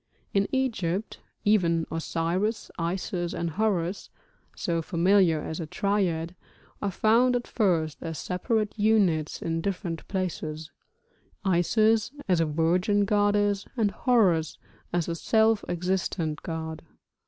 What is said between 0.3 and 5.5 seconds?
In Egypt even Osiris, Isis, and Horus (so familiar